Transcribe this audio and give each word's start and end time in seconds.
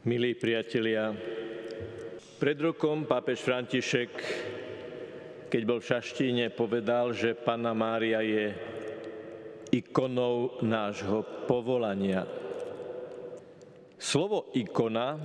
Milí 0.00 0.32
priatelia, 0.32 1.12
pred 2.40 2.56
rokom 2.56 3.04
pápež 3.04 3.44
František, 3.44 4.08
keď 5.52 5.62
bol 5.68 5.76
v 5.76 5.88
Šaštíne, 5.92 6.48
povedal, 6.56 7.12
že 7.12 7.36
Panna 7.36 7.76
Mária 7.76 8.24
je 8.24 8.48
ikonou 9.76 10.56
nášho 10.64 11.44
povolania. 11.44 12.24
Slovo 14.00 14.48
ikona 14.56 15.20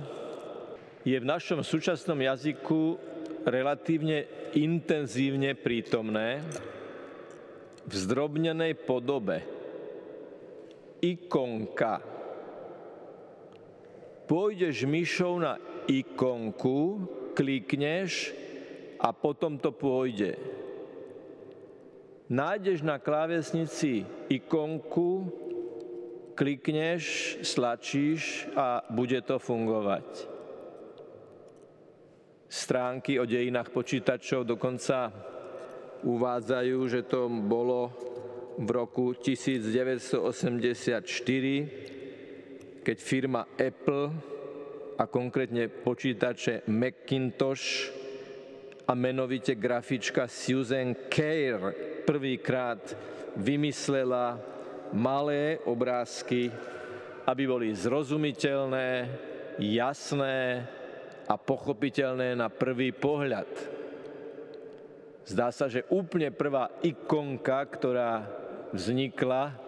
je 1.08 1.16
v 1.16 1.24
našom 1.24 1.64
súčasnom 1.64 2.20
jazyku 2.20 3.00
relatívne 3.48 4.28
intenzívne 4.60 5.56
prítomné 5.56 6.44
v 7.80 7.92
zdrobnenej 7.96 8.76
podobe. 8.84 9.40
Ikonka 11.00 12.15
pôjdeš 14.26 14.84
myšou 14.84 15.38
na 15.38 15.56
ikonku, 15.86 17.06
klikneš 17.32 18.34
a 18.98 19.14
potom 19.14 19.58
to 19.58 19.70
pôjde. 19.70 20.34
Nájdeš 22.26 22.82
na 22.82 22.98
klávesnici 22.98 24.02
ikonku, 24.26 25.30
klikneš, 26.34 27.38
stlačíš 27.46 28.50
a 28.58 28.82
bude 28.90 29.22
to 29.22 29.38
fungovať. 29.38 30.34
Stránky 32.50 33.22
o 33.22 33.24
dejinách 33.26 33.70
počítačov 33.70 34.42
dokonca 34.42 35.14
uvádzajú, 36.02 36.78
že 36.90 37.06
to 37.06 37.30
bolo 37.30 37.94
v 38.58 38.68
roku 38.74 39.14
1984, 39.14 41.06
keď 42.86 42.98
firma 43.02 43.42
Apple 43.58 44.14
a 44.94 45.10
konkrétne 45.10 45.66
počítače 45.66 46.70
Macintosh 46.70 47.90
a 48.86 48.94
menovite 48.94 49.58
grafička 49.58 50.30
Susan 50.30 50.94
Kare 51.10 51.74
prvýkrát 52.06 52.78
vymyslela 53.34 54.38
malé 54.94 55.58
obrázky, 55.66 56.46
aby 57.26 57.42
boli 57.50 57.74
zrozumiteľné, 57.74 59.10
jasné 59.58 60.62
a 61.26 61.34
pochopiteľné 61.34 62.38
na 62.38 62.46
prvý 62.46 62.94
pohľad. 62.94 63.50
Zdá 65.26 65.50
sa, 65.50 65.66
že 65.66 65.90
úplne 65.90 66.30
prvá 66.30 66.70
ikonka, 66.86 67.66
ktorá 67.66 68.22
vznikla, 68.70 69.65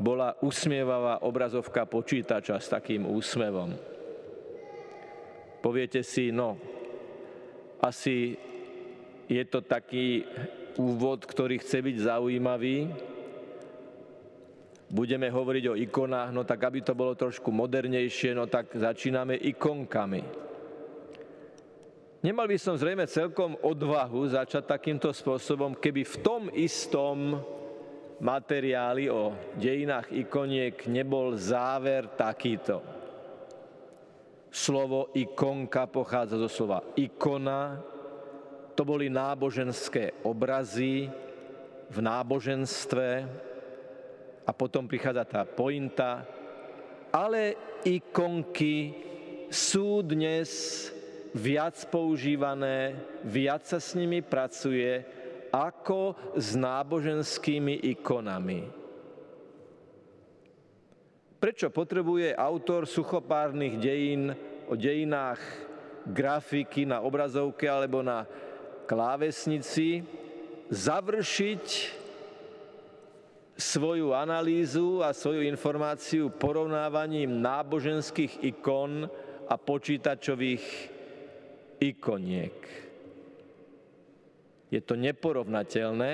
bola 0.00 0.32
usmievavá 0.40 1.20
obrazovka 1.20 1.84
počítača 1.84 2.56
s 2.56 2.72
takým 2.72 3.04
úsmevom. 3.04 3.76
Poviete 5.60 6.00
si, 6.00 6.32
no, 6.32 6.56
asi 7.84 8.32
je 9.28 9.44
to 9.44 9.60
taký 9.60 10.24
úvod, 10.80 11.28
ktorý 11.28 11.60
chce 11.60 11.84
byť 11.84 11.96
zaujímavý. 12.08 12.88
Budeme 14.90 15.28
hovoriť 15.28 15.64
o 15.68 15.78
ikonách, 15.78 16.32
no 16.32 16.48
tak 16.48 16.64
aby 16.64 16.80
to 16.80 16.96
bolo 16.96 17.12
trošku 17.12 17.52
modernejšie, 17.52 18.32
no 18.32 18.48
tak 18.48 18.72
začíname 18.72 19.36
ikonkami. 19.36 20.48
Nemal 22.20 22.48
by 22.48 22.56
som 22.56 22.76
zrejme 22.76 23.04
celkom 23.04 23.56
odvahu 23.60 24.28
začať 24.32 24.64
takýmto 24.64 25.12
spôsobom, 25.12 25.76
keby 25.76 26.04
v 26.04 26.16
tom 26.24 26.42
istom 26.52 27.40
materiály 28.20 29.08
o 29.08 29.32
dejinách 29.56 30.12
ikoniek 30.12 30.76
nebol 30.86 31.34
záver 31.40 32.12
takýto. 32.14 32.84
Slovo 34.52 35.08
ikonka 35.16 35.88
pochádza 35.88 36.36
zo 36.36 36.50
slova 36.50 36.84
ikona, 37.00 37.80
to 38.76 38.82
boli 38.84 39.08
náboženské 39.08 40.24
obrazy 40.28 41.08
v 41.90 41.98
náboženstve 41.98 43.08
a 44.44 44.50
potom 44.52 44.84
prichádza 44.84 45.24
tá 45.24 45.42
pointa, 45.48 46.26
ale 47.10 47.56
ikonky 47.86 48.94
sú 49.50 50.04
dnes 50.04 50.90
viac 51.34 51.78
používané, 51.90 52.94
viac 53.22 53.66
sa 53.66 53.78
s 53.78 53.94
nimi 53.94 54.22
pracuje, 54.22 55.02
ako 55.50 56.34
s 56.38 56.54
náboženskými 56.54 57.82
ikonami. 57.98 58.62
Prečo 61.40 61.72
potrebuje 61.72 62.36
autor 62.36 62.84
suchopárnych 62.84 63.80
dejín 63.80 64.30
o 64.68 64.76
dejinách 64.76 65.40
grafiky 66.06 66.84
na 66.84 67.00
obrazovke 67.00 67.64
alebo 67.64 68.04
na 68.04 68.28
klávesnici 68.84 70.04
završiť 70.68 71.66
svoju 73.60 74.16
analýzu 74.16 75.04
a 75.04 75.12
svoju 75.12 75.44
informáciu 75.44 76.32
porovnávaním 76.32 77.40
náboženských 77.40 78.40
ikon 78.56 79.08
a 79.48 79.54
počítačových 79.56 80.64
ikoniek. 81.80 82.89
Je 84.70 84.78
to 84.78 84.94
neporovnateľné 84.94 86.12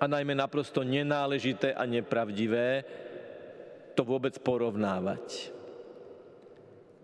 a 0.00 0.04
najmä 0.06 0.32
naprosto 0.38 0.86
nenáležité 0.86 1.74
a 1.74 1.84
nepravdivé 1.84 2.86
to 3.98 4.06
vôbec 4.06 4.38
porovnávať. 4.40 5.52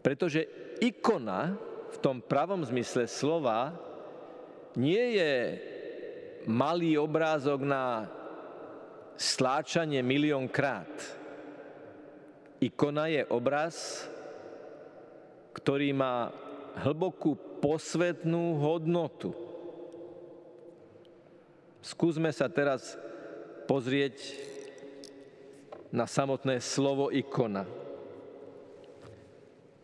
Pretože 0.01 0.47
ikona 0.79 1.59
v 1.93 1.97
tom 1.99 2.23
pravom 2.23 2.63
zmysle 2.63 3.11
slova 3.11 3.75
nie 4.79 5.19
je 5.19 5.35
malý 6.47 6.95
obrázok 6.95 7.67
na 7.67 8.07
stláčanie 9.19 10.01
milión 10.01 10.47
krát. 10.47 10.89
Ikona 12.63 13.11
je 13.11 13.27
obraz, 13.29 14.07
ktorý 15.53 15.93
má 15.93 16.31
hlbokú 16.81 17.37
posvetnú 17.61 18.61
hodnotu. 18.61 19.46
Skúsme 21.87 22.35
sa 22.35 22.51
teraz 22.51 22.99
pozrieť 23.71 24.19
na 25.95 26.03
samotné 26.03 26.59
slovo 26.59 27.15
ikona. 27.15 27.63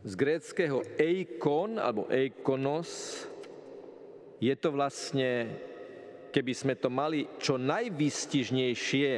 Z 0.02 0.18
gréckého 0.18 0.82
eikon 0.98 1.78
alebo 1.78 2.10
eikonos 2.10 3.22
je 4.42 4.50
to 4.58 4.74
vlastne, 4.74 5.46
keby 6.34 6.50
sme 6.50 6.74
to 6.74 6.90
mali 6.90 7.30
čo 7.38 7.54
najvystižnejšie 7.54 9.10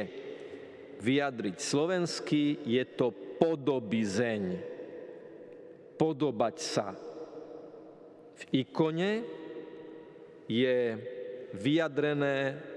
vyjadriť 1.01 1.57
slovensky, 1.57 2.69
je 2.69 2.85
to 2.93 3.09
podobizeň. 3.41 4.61
Podobať 5.97 6.55
sa. 6.61 6.93
V 8.37 8.61
ikone 8.61 9.25
je 10.45 10.77
vyjadrené 11.57 12.74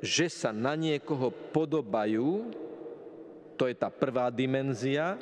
že 0.00 0.32
sa 0.32 0.50
na 0.50 0.72
niekoho 0.72 1.28
podobajú, 1.52 2.48
to 3.60 3.68
je 3.68 3.76
tá 3.76 3.92
prvá 3.92 4.32
dimenzia, 4.32 5.20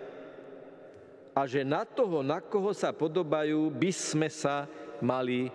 a 1.34 1.46
že 1.46 1.62
na 1.62 1.86
toho, 1.86 2.22
na 2.22 2.42
koho 2.42 2.74
sa 2.74 2.90
podobajú, 2.90 3.70
by 3.70 3.90
sme 3.94 4.26
sa 4.26 4.66
mali 4.98 5.50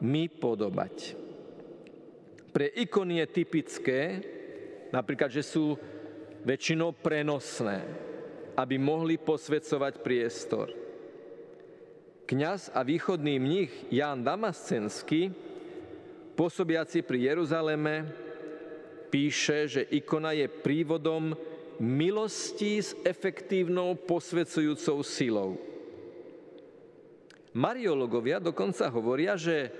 my 0.00 0.28
podobať. 0.32 1.12
Pre 2.52 2.66
ikony 2.72 3.20
je 3.20 3.26
typické, 3.28 4.00
napríklad, 4.88 5.28
že 5.28 5.44
sú 5.44 5.76
väčšinou 6.44 6.96
prenosné, 6.96 7.84
aby 8.56 8.80
mohli 8.80 9.20
posvedcovať 9.20 10.00
priestor. 10.00 10.72
Kňaz 12.24 12.72
a 12.72 12.80
východný 12.80 13.36
mních 13.36 13.72
Ján 13.92 14.24
Damascenský, 14.24 15.36
pôsobiaci 16.32 17.04
pri 17.04 17.28
Jeruzaleme, 17.28 18.23
píše, 19.14 19.70
že 19.70 19.82
ikona 19.94 20.34
je 20.34 20.50
prívodom 20.50 21.38
milosti 21.78 22.82
s 22.82 22.98
efektívnou 23.06 23.94
posvedzujúcou 23.94 25.06
silou. 25.06 25.54
Mariologovia 27.54 28.42
dokonca 28.42 28.90
hovoria, 28.90 29.38
že 29.38 29.70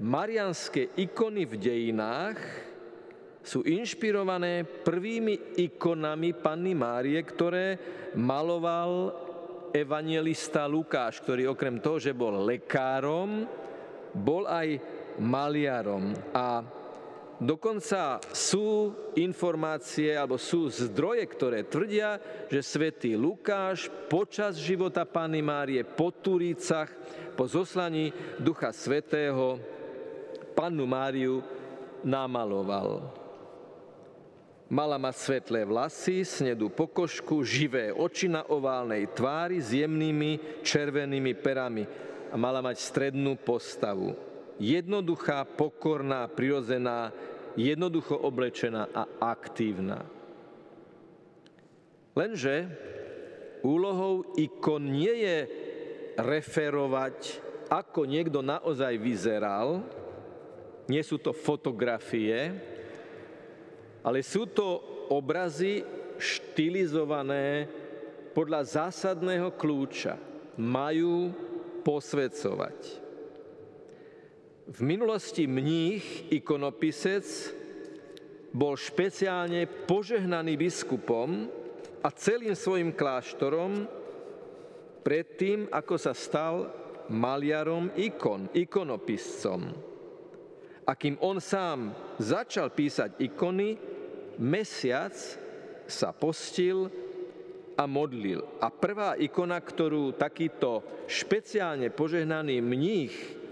marianské 0.00 0.96
ikony 0.96 1.44
v 1.44 1.54
dejinách 1.60 2.40
sú 3.44 3.60
inšpirované 3.68 4.64
prvými 4.64 5.60
ikonami 5.68 6.32
Panny 6.32 6.72
Márie, 6.72 7.20
ktoré 7.20 7.76
maloval 8.16 9.12
evangelista 9.76 10.64
Lukáš, 10.64 11.20
ktorý 11.20 11.52
okrem 11.52 11.84
toho, 11.84 12.00
že 12.00 12.16
bol 12.16 12.48
lekárom, 12.48 13.44
bol 14.16 14.48
aj 14.48 14.80
maliarom. 15.20 16.16
A 16.32 16.64
Dokonca 17.36 18.16
sú 18.32 18.96
informácie 19.12 20.16
alebo 20.16 20.40
sú 20.40 20.72
zdroje, 20.72 21.20
ktoré 21.28 21.68
tvrdia, 21.68 22.16
že 22.48 22.64
svätý 22.64 23.12
Lukáš 23.12 23.92
počas 24.08 24.56
života 24.56 25.04
Panny 25.04 25.44
Márie 25.44 25.84
po 25.84 26.08
Turícach, 26.08 26.88
po 27.36 27.44
zoslaní 27.44 28.08
Ducha 28.40 28.72
Svetého, 28.72 29.60
Pannu 30.56 30.88
Máriu 30.88 31.44
namaloval. 32.00 33.04
Mala 34.72 34.96
mať 34.96 35.14
svetlé 35.20 35.68
vlasy, 35.68 36.24
snedú 36.24 36.72
pokožku, 36.72 37.44
živé 37.44 37.92
oči 37.92 38.32
na 38.32 38.48
oválnej 38.48 39.12
tvári 39.12 39.60
s 39.60 39.76
jemnými 39.76 40.64
červenými 40.64 41.36
perami 41.36 41.84
a 42.32 42.34
mala 42.40 42.64
mať 42.64 42.80
strednú 42.80 43.36
postavu 43.36 44.25
jednoduchá, 44.60 45.44
pokorná, 45.44 46.28
prirodzená, 46.28 47.12
jednoducho 47.56 48.16
oblečená 48.16 48.88
a 48.92 49.32
aktívna. 49.32 50.04
Lenže 52.16 52.68
úlohou 53.60 54.32
ikon 54.40 54.80
nie 54.80 55.24
je 55.24 55.38
referovať, 56.16 57.44
ako 57.68 58.08
niekto 58.08 58.40
naozaj 58.40 58.94
vyzeral, 58.96 59.84
nie 60.86 61.02
sú 61.02 61.18
to 61.18 61.34
fotografie, 61.34 62.54
ale 64.06 64.22
sú 64.22 64.46
to 64.46 64.80
obrazy 65.10 65.82
štilizované 66.16 67.66
podľa 68.30 68.86
zásadného 68.86 69.50
kľúča. 69.58 70.14
Majú 70.56 71.34
posvedcovať. 71.82 73.05
V 74.66 74.82
minulosti 74.82 75.46
mních 75.46 76.26
ikonopisec 76.34 77.22
bol 78.50 78.74
špeciálne 78.74 79.62
požehnaný 79.86 80.58
biskupom 80.58 81.46
a 82.02 82.08
celým 82.10 82.58
svojim 82.58 82.90
kláštorom 82.90 83.86
predtým, 85.06 85.70
ako 85.70 85.94
sa 85.94 86.10
stal 86.18 86.66
maliarom 87.14 87.94
ikon, 87.94 88.50
ikonopiscom. 88.58 89.70
A 90.82 90.92
kým 90.98 91.14
on 91.22 91.38
sám 91.38 91.94
začal 92.18 92.74
písať 92.74 93.22
ikony, 93.22 93.78
mesiac 94.42 95.14
sa 95.86 96.10
postil 96.10 96.90
a 97.78 97.86
modlil. 97.86 98.42
A 98.58 98.66
prvá 98.74 99.14
ikona, 99.14 99.62
ktorú 99.62 100.18
takýto 100.18 100.82
špeciálne 101.06 101.86
požehnaný 101.94 102.58
mních 102.58 103.45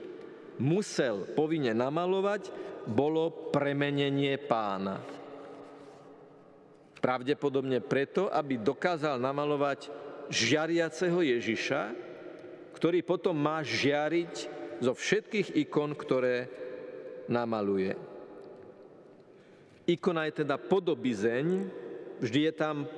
musel 0.59 1.27
povinne 1.35 1.75
namalovať, 1.75 2.53
bolo 2.85 3.51
premenenie 3.51 4.37
pána. 4.37 5.01
Pravdepodobne 7.01 7.85
preto, 7.85 8.33
aby 8.33 8.61
dokázal 8.61 9.21
namalovať 9.21 9.93
žiariaceho 10.33 11.21
Ježiša, 11.21 11.83
ktorý 12.77 13.05
potom 13.05 13.37
má 13.37 13.61
žiariť 13.61 14.35
zo 14.81 14.93
všetkých 14.97 15.57
ikon, 15.69 15.93
ktoré 15.97 16.49
namaluje. 17.29 17.97
Ikona 19.85 20.29
je 20.29 20.45
teda 20.45 20.57
podobizeň, 20.57 21.47
vždy 22.25 22.41
je 22.49 22.53
tam 22.57 22.89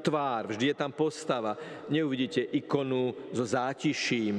tvár, 0.00 0.48
vždy 0.50 0.72
je 0.72 0.76
tam 0.76 0.92
postava. 0.92 1.54
Neuvidíte 1.92 2.40
ikonu 2.40 3.12
so 3.30 3.44
zátiším, 3.44 4.36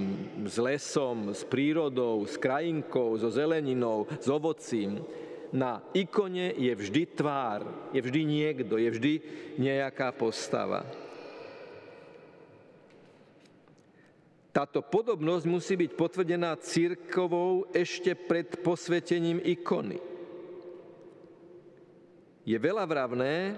s 0.50 0.58
lesom, 0.58 1.32
s 1.32 1.46
prírodou, 1.46 2.26
s 2.26 2.36
krajinkou, 2.36 3.16
so 3.22 3.30
zeleninou, 3.30 4.10
s 4.20 4.28
ovocím. 4.28 5.00
Na 5.54 5.84
ikone 5.94 6.56
je 6.58 6.74
vždy 6.76 7.04
tvár, 7.16 7.64
je 7.94 8.02
vždy 8.02 8.22
niekto, 8.24 8.80
je 8.80 8.90
vždy 8.90 9.14
nejaká 9.60 10.12
postava. 10.16 10.88
Táto 14.52 14.84
podobnosť 14.84 15.46
musí 15.48 15.80
byť 15.80 15.92
potvrdená 15.96 16.52
církovou 16.60 17.72
ešte 17.72 18.12
pred 18.16 18.60
posvetením 18.60 19.40
ikony. 19.40 19.96
Je 22.44 22.58
veľa 22.60 22.84
vravné, 22.84 23.56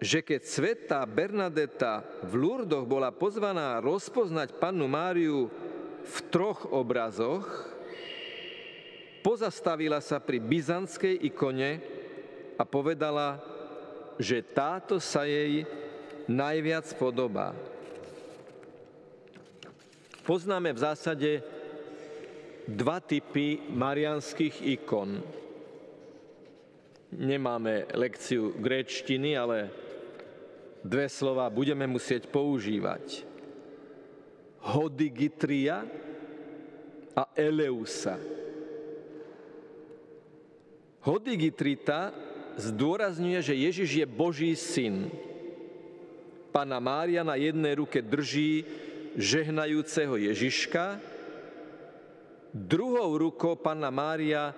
že 0.00 0.24
keď 0.24 0.40
sveta 0.48 1.00
Bernadeta 1.04 2.00
v 2.24 2.32
Lurdoch 2.40 2.88
bola 2.88 3.12
pozvaná 3.12 3.76
rozpoznať 3.84 4.56
pannu 4.56 4.88
Máriu 4.88 5.52
v 6.00 6.16
troch 6.32 6.64
obrazoch, 6.72 7.44
pozastavila 9.20 10.00
sa 10.00 10.16
pri 10.16 10.40
byzantskej 10.40 11.20
ikone 11.28 11.84
a 12.56 12.64
povedala, 12.64 13.44
že 14.16 14.40
táto 14.40 14.96
sa 14.96 15.28
jej 15.28 15.68
najviac 16.24 16.88
podobá. 16.96 17.52
Poznáme 20.24 20.72
v 20.72 20.80
zásade 20.80 21.30
dva 22.64 23.04
typy 23.04 23.60
marianských 23.68 24.64
ikon. 24.80 25.20
Nemáme 27.10 27.90
lekciu 27.92 28.54
gréčtiny, 28.54 29.34
ale 29.34 29.89
dve 30.84 31.06
slova 31.08 31.48
budeme 31.52 31.84
musieť 31.84 32.28
používať. 32.28 33.24
Hodigitria 34.60 35.84
a 37.16 37.22
Eleusa. 37.36 38.20
Hodigitrita 41.00 42.12
zdôrazňuje, 42.60 43.38
že 43.40 43.54
Ježiš 43.56 43.90
je 44.04 44.06
Boží 44.06 44.52
syn. 44.52 45.08
Pana 46.52 46.76
Mária 46.76 47.24
na 47.24 47.40
jednej 47.40 47.78
ruke 47.78 48.04
drží 48.04 48.68
žehnajúceho 49.16 50.20
Ježiška, 50.20 51.00
druhou 52.52 53.16
rukou 53.16 53.56
Pana 53.56 53.88
Mária 53.88 54.52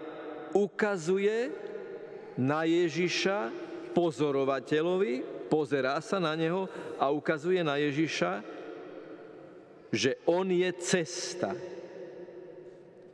ukazuje 0.57 1.53
na 2.35 2.65
Ježiša 2.65 3.53
pozorovateľovi, 3.93 5.31
pozerá 5.52 6.00
sa 6.00 6.16
na 6.16 6.32
neho 6.32 6.64
a 6.96 7.12
ukazuje 7.12 7.60
na 7.60 7.76
Ježiša, 7.76 8.40
že 9.93 10.16
on 10.25 10.49
je 10.49 10.72
cesta. 10.81 11.52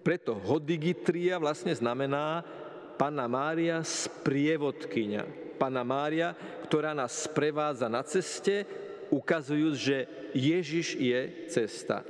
Preto 0.07 0.39
hodigitria 0.39 1.35
vlastne 1.43 1.75
znamená 1.75 2.47
Pana 2.95 3.27
Mária 3.27 3.83
sprievodkynia. 3.83 5.27
Pana 5.59 5.83
Mária, 5.83 6.39
ktorá 6.71 6.95
nás 6.95 7.27
sprevádza 7.27 7.91
na 7.91 8.07
ceste, 8.07 8.63
ukazujúc, 9.11 9.75
že 9.75 10.07
Ježiš 10.31 10.95
je 10.95 11.21
cesta. 11.51 12.07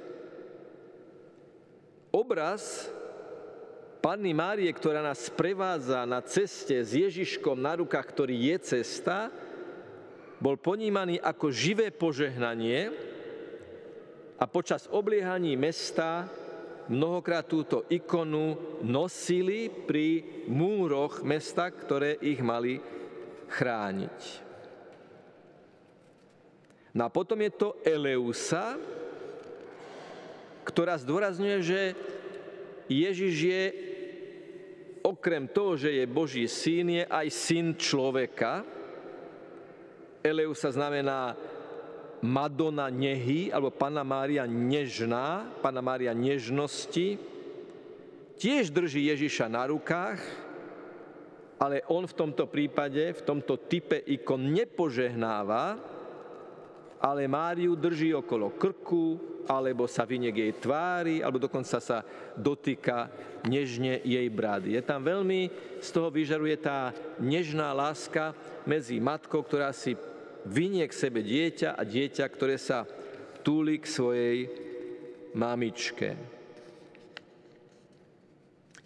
Obraz 2.12 2.92
Panny 4.04 4.36
Márie, 4.36 4.68
ktorá 4.68 5.00
nás 5.00 5.24
sprevádza 5.24 6.04
na 6.04 6.20
ceste 6.20 6.76
s 6.76 6.92
Ježiškom 6.92 7.56
na 7.56 7.80
rukách, 7.80 8.04
ktorý 8.04 8.52
je 8.52 8.56
cesta, 8.76 9.32
bol 10.38 10.54
ponímaný 10.58 11.18
ako 11.18 11.50
živé 11.50 11.90
požehnanie 11.90 12.94
a 14.38 14.44
počas 14.46 14.86
obliehaní 14.86 15.58
mesta 15.58 16.30
mnohokrát 16.88 17.44
túto 17.44 17.84
ikonu 17.90 18.80
nosili 18.86 19.68
pri 19.68 20.24
múroch 20.46 21.26
mesta, 21.26 21.68
ktoré 21.68 22.16
ich 22.22 22.38
mali 22.40 22.78
chrániť. 23.50 24.18
No 26.96 27.06
a 27.06 27.12
potom 27.12 27.38
je 27.44 27.52
to 27.52 27.68
Eleusa, 27.84 28.78
ktorá 30.64 30.96
zdôrazňuje, 30.96 31.58
že 31.60 31.80
Ježiš 32.88 33.34
je 33.36 33.64
okrem 35.04 35.44
toho, 35.48 35.76
že 35.76 35.92
je 35.92 36.04
Boží 36.08 36.44
syn, 36.48 37.02
je 37.02 37.04
aj 37.04 37.26
syn 37.28 37.66
človeka, 37.76 38.77
Eleusa 40.22 40.70
znamená 40.70 41.36
Madonna 42.22 42.90
nehy, 42.90 43.54
alebo 43.54 43.70
Pana 43.70 44.02
Mária 44.02 44.42
nežná, 44.46 45.46
Pana 45.62 45.78
Mária 45.78 46.10
nežnosti, 46.10 47.18
tiež 48.38 48.70
drží 48.74 49.06
Ježiša 49.14 49.46
na 49.46 49.66
rukách, 49.70 50.18
ale 51.58 51.82
on 51.90 52.06
v 52.06 52.14
tomto 52.14 52.46
prípade, 52.46 53.02
v 53.14 53.22
tomto 53.22 53.58
type 53.58 53.98
ikon 53.98 54.50
nepožehnáva, 54.54 55.78
ale 56.98 57.30
Máriu 57.30 57.78
drží 57.78 58.14
okolo 58.14 58.54
krku, 58.58 59.18
alebo 59.48 59.88
sa 59.88 60.04
vynie 60.04 60.28
jej 60.28 60.52
tvári, 60.52 61.24
alebo 61.24 61.40
dokonca 61.40 61.80
sa 61.80 62.04
dotýka 62.36 63.08
nežne 63.48 63.96
jej 64.04 64.28
brady. 64.28 64.76
Je 64.76 64.82
tam 64.84 65.00
veľmi, 65.00 65.48
z 65.80 65.88
toho 65.88 66.12
vyžaruje 66.12 66.60
tá 66.60 66.92
nežná 67.16 67.72
láska 67.72 68.36
medzi 68.68 69.00
matkou, 69.00 69.40
ktorá 69.40 69.72
si 69.72 69.96
vynie 70.44 70.84
sebe 70.92 71.24
dieťa 71.24 71.80
a 71.80 71.82
dieťa, 71.82 72.24
ktoré 72.28 72.60
sa 72.60 72.84
túli 73.40 73.80
k 73.80 73.86
svojej 73.88 74.38
mamičke. 75.32 76.36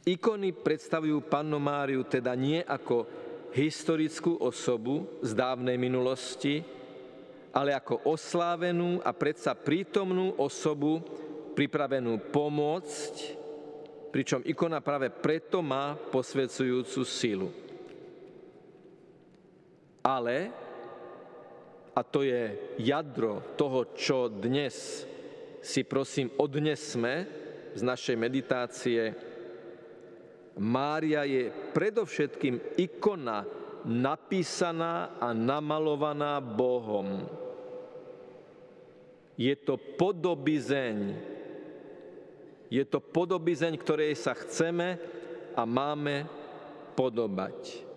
Ikony 0.03 0.51
predstavujú 0.51 1.27
Pannu 1.27 1.63
Máriu 1.63 2.03
teda 2.03 2.35
nie 2.35 2.59
ako 2.63 3.07
historickú 3.55 4.35
osobu 4.43 5.07
z 5.23 5.31
dávnej 5.31 5.79
minulosti, 5.79 6.82
ale 7.53 7.77
ako 7.77 8.09
oslávenú 8.09 9.05
a 9.05 9.13
predsa 9.13 9.53
prítomnú 9.53 10.41
osobu, 10.41 11.05
pripravenú 11.53 12.33
pomôcť, 12.33 13.15
pričom 14.09 14.41
ikona 14.45 14.81
práve 14.81 15.13
preto 15.13 15.61
má 15.61 15.93
posvedzujúcu 15.97 17.01
silu. 17.05 17.49
Ale, 20.01 20.51
a 21.93 22.01
to 22.01 22.25
je 22.25 22.57
jadro 22.81 23.55
toho, 23.55 23.93
čo 23.93 24.33
dnes 24.33 25.05
si 25.61 25.85
prosím 25.85 26.33
odnesme 26.41 27.15
z 27.77 27.81
našej 27.85 28.17
meditácie, 28.17 29.01
Mária 30.53 31.25
je 31.25 31.49
predovšetkým 31.73 32.77
ikona 32.77 33.49
napísaná 33.89 35.17
a 35.17 35.33
namalovaná 35.33 36.45
Bohom. 36.45 37.25
Je 39.43 39.55
to 39.59 39.75
podobizeň. 39.75 41.19
Je 42.71 42.85
to 42.87 43.03
podobizeň, 43.03 43.75
ktorej 43.75 44.15
sa 44.15 44.39
chceme 44.39 44.95
a 45.59 45.63
máme 45.67 46.31
podobať. 46.95 47.91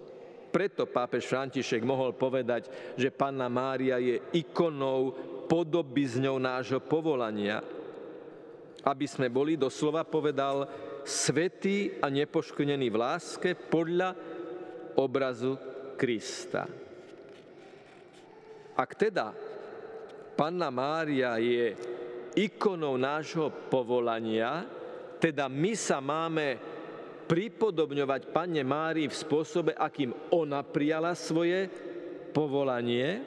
Preto 0.49 0.89
pápež 0.89 1.29
František 1.29 1.85
mohol 1.85 2.17
povedať, 2.17 2.71
že 2.97 3.13
Panna 3.13 3.45
Mária 3.45 4.01
je 4.01 4.17
ikonou, 4.33 5.13
podobizňou 5.45 6.41
nášho 6.41 6.81
povolania. 6.81 7.61
Aby 8.81 9.05
sme 9.05 9.29
boli, 9.29 9.53
doslova 9.53 10.01
povedal, 10.01 10.65
svetý 11.05 12.01
a 12.01 12.09
nepoškodený 12.09 12.89
v 12.89 12.97
láske 12.97 13.53
podľa 13.53 14.17
obrazu 14.97 15.53
Krista. 15.93 16.65
Ak 18.75 18.97
teda 18.97 19.54
Panna 20.35 20.67
Mária 20.67 21.39
je 21.39 21.71
ikonou 22.35 22.99
nášho 22.99 23.47
povolania, 23.71 24.67
teda 25.23 25.47
my 25.47 25.73
sa 25.73 26.03
máme 26.03 26.59
pripodobňovať 27.25 28.21
Panne 28.29 28.61
Márii 28.61 29.07
v 29.07 29.15
spôsobe, 29.15 29.71
akým 29.73 30.11
ona 30.35 30.61
prijala 30.61 31.15
svoje 31.15 31.71
povolanie, 32.35 33.23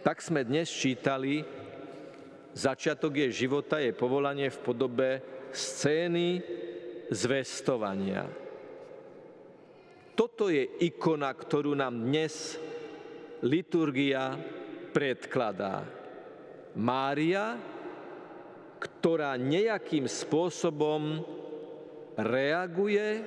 tak 0.00 0.24
sme 0.24 0.42
dnes 0.44 0.72
čítali 0.72 1.44
začiatok 2.56 3.12
jej 3.20 3.44
života, 3.44 3.80
jej 3.80 3.92
povolanie 3.92 4.48
v 4.48 4.58
podobe 4.64 5.08
scény 5.52 6.40
zvestovania. 7.12 8.24
Toto 10.14 10.46
je 10.46 10.62
ikona, 10.86 11.34
ktorú 11.34 11.74
nám 11.74 11.94
dnes 12.06 12.56
liturgia 13.42 14.38
predkladá. 14.94 15.82
Mária, 16.78 17.58
ktorá 18.78 19.34
nejakým 19.34 20.06
spôsobom 20.06 21.26
reaguje 22.14 23.26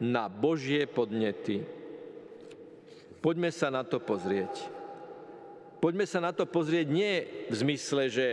na 0.00 0.32
Božie 0.32 0.88
podnety. 0.88 1.60
Poďme 3.20 3.52
sa 3.52 3.68
na 3.68 3.84
to 3.84 4.00
pozrieť. 4.00 4.72
Poďme 5.80 6.08
sa 6.08 6.24
na 6.24 6.32
to 6.32 6.48
pozrieť 6.48 6.86
nie 6.88 7.44
v 7.48 7.54
zmysle, 7.56 8.08
že 8.08 8.26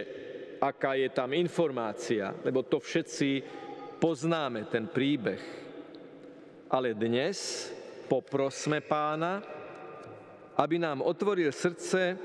aká 0.63 0.95
je 0.95 1.11
tam 1.11 1.35
informácia, 1.35 2.31
lebo 2.43 2.63
to 2.63 2.79
všetci 2.79 3.43
poznáme, 3.99 4.67
ten 4.71 4.87
príbeh. 4.87 5.39
Ale 6.67 6.95
dnes 6.95 7.67
poprosme 8.07 8.83
pána, 8.83 9.43
aby 10.59 10.75
nám 10.79 11.03
otvoril 11.03 11.51
srdce, 11.51 12.15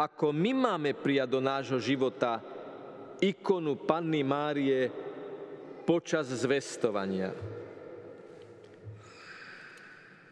ako 0.00 0.32
my 0.32 0.56
máme 0.56 0.96
prijať 0.96 1.28
do 1.28 1.40
nášho 1.44 1.76
života 1.76 2.40
ikonu 3.20 3.76
Panny 3.76 4.24
Márie 4.24 4.88
počas 5.84 6.32
zvestovania. 6.32 7.36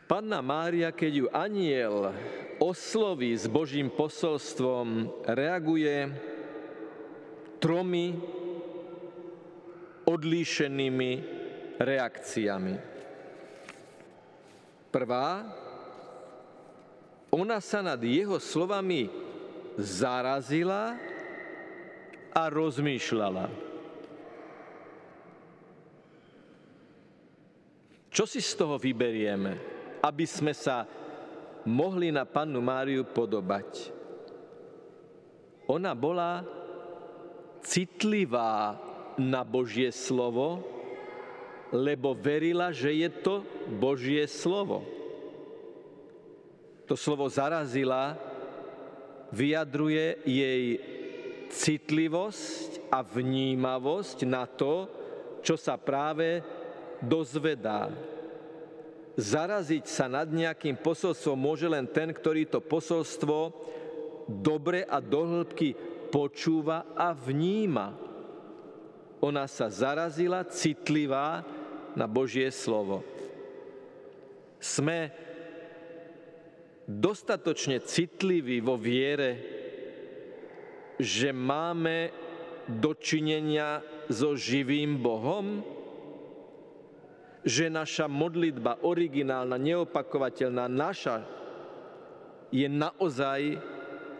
Panna 0.09 0.41
Mária, 0.41 0.89
keď 0.89 1.13
ju 1.13 1.27
aniel 1.29 2.17
osloví 2.57 3.37
s 3.37 3.45
Božím 3.45 3.93
posolstvom, 3.93 5.13
reaguje 5.29 6.09
tromi 7.61 8.17
odlíšenými 10.09 11.11
reakciami. 11.77 12.75
Prvá, 14.89 15.45
ona 17.29 17.61
sa 17.61 17.85
nad 17.85 18.01
jeho 18.01 18.41
slovami 18.41 19.28
zarazila 19.79 20.99
a 22.35 22.43
rozmýšľala. 22.51 23.47
Čo 28.11 28.27
si 28.27 28.43
z 28.43 28.53
toho 28.59 28.75
vyberieme? 28.83 29.79
aby 30.03 30.25
sme 30.27 30.55
sa 30.55 30.87
mohli 31.67 32.15
na 32.15 32.23
pannu 32.23 32.63
Máriu 32.63 33.03
podobať. 33.03 33.93
Ona 35.69 35.93
bola 35.93 36.47
citlivá 37.61 38.79
na 39.19 39.43
Božie 39.45 39.93
slovo, 39.93 40.65
lebo 41.75 42.17
verila, 42.17 42.73
že 42.73 42.95
je 42.95 43.11
to 43.21 43.45
Božie 43.77 44.25
slovo. 44.25 44.87
To 46.89 46.97
slovo 46.97 47.29
zarazila 47.29 48.17
vyjadruje 49.33 50.25
jej 50.25 50.65
citlivosť 51.49 52.93
a 52.93 53.05
vnímavosť 53.05 54.19
na 54.29 54.45
to, 54.45 54.89
čo 55.45 55.57
sa 55.57 55.77
práve 55.81 56.45
dozvedá 57.01 57.89
zaraziť 59.19 59.85
sa 59.91 60.07
nad 60.07 60.31
nejakým 60.31 60.79
posolstvom 60.79 61.35
môže 61.35 61.67
len 61.67 61.91
ten, 61.91 62.15
ktorý 62.15 62.47
to 62.47 62.63
posolstvo 62.63 63.51
dobre 64.31 64.87
a 64.87 65.03
dohlbky 65.03 65.75
počúva 66.15 66.95
a 66.95 67.11
vníma. 67.11 67.99
Ona 69.19 69.51
sa 69.51 69.67
zarazila, 69.67 70.47
citlivá 70.47 71.43
na 71.99 72.07
Božie 72.07 72.47
slovo. 72.55 73.03
Sme 74.63 75.11
dostatočne 76.89 77.85
citliví 77.85 78.65
vo 78.65 78.81
viere, 78.81 79.31
že 80.97 81.31
máme 81.37 82.11
dočinenia 82.65 83.85
so 84.09 84.33
živým 84.33 84.97
Bohom? 84.99 85.77
že 87.49 87.73
naša 87.73 88.11
modlitba, 88.13 88.85
originálna, 88.85 89.57
neopakovateľná, 89.57 90.69
naša, 90.69 91.25
je 92.53 92.69
naozaj 92.69 93.57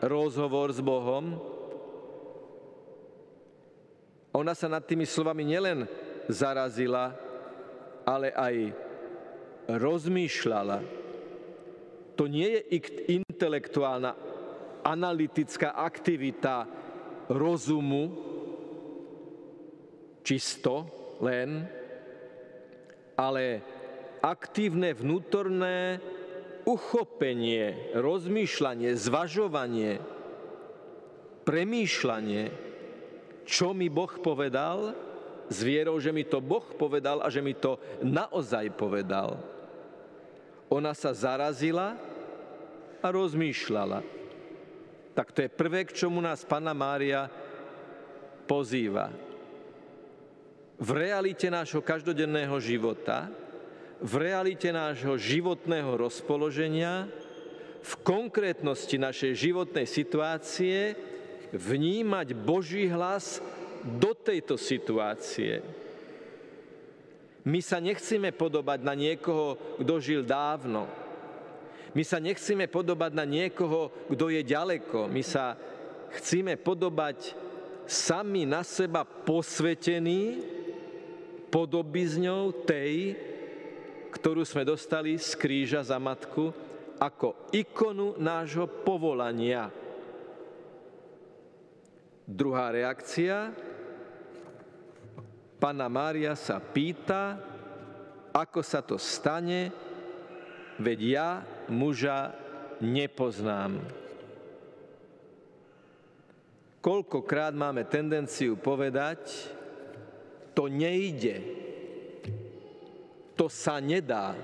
rozhovor 0.01 0.73
s 0.73 0.81
Bohom. 0.81 1.37
Ona 4.33 4.57
sa 4.57 4.73
nad 4.73 4.81
tými 4.81 5.05
slovami 5.05 5.45
nielen 5.45 5.85
zarazila, 6.33 7.13
ale 8.09 8.33
aj 8.33 8.57
rozmýšľala. 9.77 10.98
To 12.19 12.27
nie 12.27 12.51
je 12.51 12.83
intelektuálna, 13.15 14.19
analytická 14.83 15.79
aktivita 15.79 16.67
rozumu, 17.31 18.11
čisto 20.27 20.91
len, 21.23 21.65
ale 23.15 23.45
aktívne 24.21 24.93
vnútorné 24.93 26.03
uchopenie, 26.67 27.95
rozmýšľanie, 27.97 28.93
zvažovanie, 28.99 30.03
premýšľanie, 31.47 32.43
čo 33.49 33.73
mi 33.73 33.89
Boh 33.89 34.13
povedal, 34.21 34.93
s 35.49 35.65
vierou, 35.65 35.97
že 35.97 36.13
mi 36.13 36.29
to 36.29 36.45
Boh 36.45 36.67
povedal 36.77 37.25
a 37.25 37.33
že 37.33 37.41
mi 37.41 37.57
to 37.57 37.81
naozaj 38.05 38.69
povedal. 38.77 39.41
Ona 40.69 40.93
sa 40.93 41.17
zarazila 41.17 41.97
a 43.01 43.07
rozmýšľala. 43.09 44.05
Tak 45.17 45.35
to 45.35 45.43
je 45.45 45.51
prvé, 45.51 45.89
k 45.89 45.97
čomu 46.05 46.21
nás 46.23 46.45
Pana 46.45 46.77
Mária 46.77 47.27
pozýva 48.47 49.29
v 50.79 50.91
realite 50.95 51.51
nášho 51.51 51.83
každodenného 51.83 52.55
života, 52.63 53.27
v 53.99 54.15
realite 54.31 54.71
nášho 54.71 55.19
životného 55.19 55.99
rozpoloženia, 55.99 57.11
v 57.83 57.93
konkrétnosti 58.07 58.95
našej 58.95 59.33
životnej 59.35 59.87
situácie 59.91 60.95
vnímať 61.51 62.31
Boží 62.39 62.87
hlas 62.87 63.43
do 63.83 64.15
tejto 64.15 64.55
situácie. 64.55 65.67
My 67.47 67.61
sa 67.63 67.79
nechceme 67.79 68.35
podobať 68.35 68.83
na 68.83 68.95
niekoho, 68.99 69.55
kto 69.79 69.95
žil 70.03 70.23
dávno. 70.27 70.91
My 71.95 72.03
sa 72.05 72.19
nechceme 72.19 72.67
podobať 72.67 73.13
na 73.15 73.25
niekoho, 73.25 73.91
kto 74.11 74.29
je 74.31 74.43
ďaleko. 74.45 75.09
My 75.09 75.23
sa 75.25 75.57
chceme 76.19 76.59
podobať 76.59 77.33
sami 77.89 78.45
na 78.45 78.61
seba 78.67 79.07
posvetení 79.07 80.45
podobizňou 81.49 82.69
tej, 82.69 83.17
ktorú 84.13 84.45
sme 84.45 84.69
dostali 84.69 85.17
z 85.17 85.33
kríža 85.37 85.81
za 85.81 85.97
matku, 85.97 86.53
ako 87.01 87.49
ikonu 87.55 88.19
nášho 88.21 88.69
povolania. 88.69 89.73
Druhá 92.29 92.69
reakcia. 92.69 93.57
Pana 95.59 95.91
Mária 95.91 96.39
sa 96.39 96.63
pýta, 96.63 97.35
ako 98.31 98.63
sa 98.63 98.79
to 98.79 98.95
stane, 98.95 99.75
veď 100.79 100.99
ja 101.03 101.31
muža 101.67 102.31
nepoznám. 102.79 103.83
Koľkokrát 106.79 107.51
máme 107.59 107.83
tendenciu 107.91 108.55
povedať, 108.55 109.51
to 110.55 110.71
nejde, 110.71 111.43
to 113.35 113.51
sa 113.51 113.83
nedá, 113.83 114.39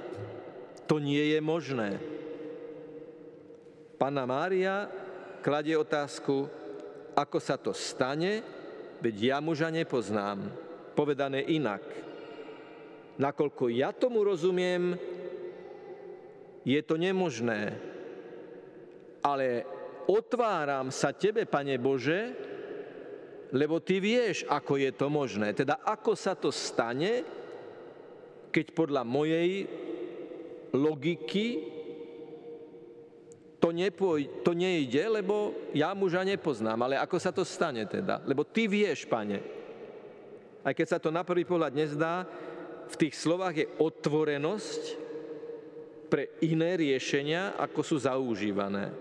to 0.90 0.98
nie 0.98 1.30
je 1.34 1.38
možné. 1.38 1.90
Pana 3.94 4.26
Mária 4.26 4.90
kladie 5.46 5.78
otázku, 5.78 6.50
ako 7.14 7.38
sa 7.38 7.54
to 7.54 7.70
stane, 7.70 8.42
veď 8.98 9.34
ja 9.34 9.38
muža 9.38 9.70
nepoznám. 9.70 10.63
Povedané 10.94 11.42
inak. 11.50 11.82
Nakoľko 13.14 13.70
ja 13.70 13.94
tomu 13.94 14.26
rozumiem, 14.26 14.98
je 16.64 16.80
to 16.82 16.96
nemožné. 16.98 17.76
Ale 19.22 19.62
otváram 20.10 20.90
sa 20.90 21.14
Tebe, 21.14 21.46
Pane 21.46 21.78
Bože, 21.78 22.34
lebo 23.54 23.78
Ty 23.78 24.02
vieš, 24.02 24.42
ako 24.50 24.80
je 24.80 24.90
to 24.90 25.06
možné. 25.06 25.54
Teda 25.54 25.78
ako 25.84 26.18
sa 26.18 26.34
to 26.34 26.50
stane, 26.50 27.22
keď 28.50 28.66
podľa 28.74 29.02
mojej 29.06 29.66
logiky 30.74 31.70
to, 33.62 33.72
nepoj, 33.72 34.44
to 34.44 34.52
nejde, 34.52 35.00
lebo 35.08 35.54
ja 35.72 35.94
muža 35.96 36.20
nepoznám. 36.26 36.84
Ale 36.84 37.00
ako 37.00 37.16
sa 37.16 37.30
to 37.32 37.46
stane 37.46 37.86
teda? 37.86 38.20
Lebo 38.26 38.44
Ty 38.44 38.68
vieš, 38.68 39.06
Pane. 39.06 39.53
Aj 40.64 40.72
keď 40.72 40.86
sa 40.88 40.98
to 40.98 41.12
na 41.12 41.20
prvý 41.20 41.44
pohľad 41.44 41.76
nezdá, 41.76 42.24
v 42.88 42.96
tých 42.96 43.14
slovách 43.14 43.54
je 43.60 43.66
otvorenosť 43.80 44.82
pre 46.08 46.40
iné 46.40 46.80
riešenia, 46.80 47.60
ako 47.60 47.80
sú 47.84 47.96
zaužívané. 48.00 48.92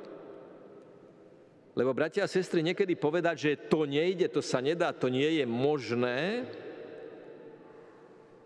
Lebo 1.74 1.96
bratia 1.96 2.28
a 2.28 2.32
sestry, 2.32 2.62
niekedy 2.62 2.94
povedať, 3.00 3.36
že 3.40 3.52
to 3.72 3.90
nejde, 3.90 4.30
to 4.30 4.44
sa 4.44 4.62
nedá, 4.62 4.94
to 4.94 5.10
nie 5.10 5.42
je 5.42 5.46
možné, 5.48 6.46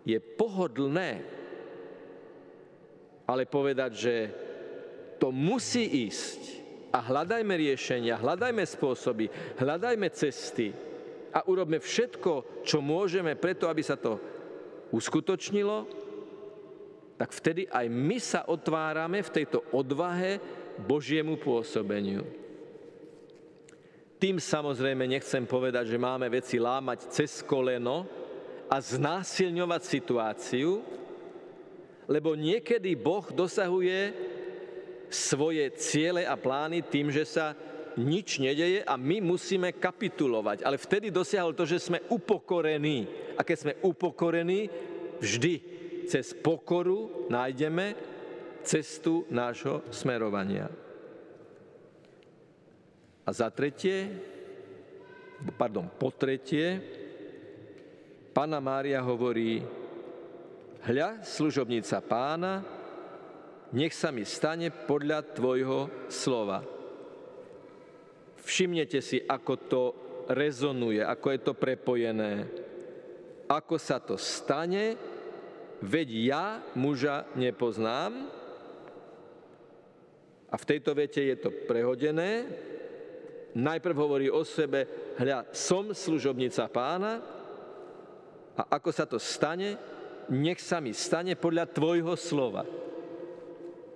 je 0.06 0.16
pohodlné. 0.16 1.20
Ale 3.28 3.44
povedať, 3.44 3.90
že 3.92 4.14
to 5.20 5.28
musí 5.28 6.08
ísť 6.08 6.40
a 6.88 7.04
hľadajme 7.04 7.52
riešenia, 7.52 8.16
hľadajme 8.16 8.64
spôsoby, 8.64 9.28
hľadajme 9.60 10.08
cesty 10.08 10.87
a 11.32 11.44
urobme 11.44 11.80
všetko, 11.80 12.64
čo 12.64 12.80
môžeme 12.80 13.36
preto, 13.36 13.68
aby 13.68 13.82
sa 13.84 14.00
to 14.00 14.16
uskutočnilo, 14.92 15.84
tak 17.18 17.34
vtedy 17.34 17.66
aj 17.68 17.86
my 17.90 18.18
sa 18.22 18.46
otvárame 18.46 19.20
v 19.20 19.32
tejto 19.42 19.66
odvahe 19.74 20.38
Božiemu 20.78 21.34
pôsobeniu. 21.36 22.22
Tým 24.18 24.38
samozrejme 24.42 25.06
nechcem 25.06 25.46
povedať, 25.46 25.94
že 25.94 25.98
máme 25.98 26.26
veci 26.30 26.58
lámať 26.58 27.10
cez 27.10 27.42
koleno 27.42 28.06
a 28.66 28.78
znásilňovať 28.78 29.82
situáciu, 29.82 30.82
lebo 32.08 32.34
niekedy 32.34 32.98
Boh 32.98 33.26
dosahuje 33.30 34.14
svoje 35.08 35.70
ciele 35.78 36.26
a 36.26 36.34
plány 36.34 36.84
tým, 36.84 37.08
že 37.14 37.24
sa 37.24 37.54
nič 37.98 38.38
nedeje 38.38 38.86
a 38.86 38.94
my 38.94 39.18
musíme 39.18 39.74
kapitulovať. 39.74 40.62
Ale 40.62 40.78
vtedy 40.78 41.10
dosiahol 41.10 41.52
to, 41.52 41.66
že 41.66 41.82
sme 41.82 41.98
upokorení. 42.08 43.10
A 43.34 43.42
keď 43.42 43.56
sme 43.58 43.74
upokorení, 43.82 44.70
vždy 45.18 45.54
cez 46.06 46.32
pokoru 46.32 47.26
nájdeme 47.26 47.98
cestu 48.62 49.26
nášho 49.28 49.82
smerovania. 49.90 50.70
A 53.26 53.30
za 53.34 53.52
tretie, 53.52 54.08
pardon, 55.58 55.90
po 55.90 56.08
tretie, 56.14 56.80
Pana 58.32 58.62
Mária 58.62 59.02
hovorí, 59.02 59.60
hľa, 60.86 61.26
služobnica 61.26 61.98
pána, 62.06 62.64
nech 63.74 63.92
sa 63.92 64.08
mi 64.08 64.24
stane 64.24 64.72
podľa 64.72 65.36
tvojho 65.36 66.08
slova. 66.08 66.77
Všimnete 68.42 69.02
si, 69.02 69.18
ako 69.22 69.54
to 69.68 69.82
rezonuje, 70.28 71.00
ako 71.00 71.26
je 71.32 71.40
to 71.40 71.52
prepojené. 71.56 72.32
Ako 73.48 73.80
sa 73.80 73.96
to 73.96 74.20
stane, 74.20 74.94
veď 75.80 76.08
ja 76.12 76.46
muža 76.76 77.24
nepoznám. 77.32 78.28
A 80.48 80.54
v 80.56 80.68
tejto 80.68 80.92
vete 80.96 81.20
je 81.24 81.36
to 81.36 81.50
prehodené. 81.68 82.44
Najprv 83.56 83.96
hovorí 83.96 84.26
o 84.28 84.44
sebe, 84.44 85.12
hľa, 85.16 85.48
som 85.56 85.92
služobnica 85.96 86.68
pána 86.68 87.20
a 88.52 88.62
ako 88.76 88.90
sa 88.92 89.08
to 89.08 89.16
stane, 89.16 89.80
nech 90.28 90.60
sa 90.60 90.84
mi 90.84 90.92
stane 90.92 91.32
podľa 91.34 91.72
tvojho 91.72 92.12
slova. 92.14 92.68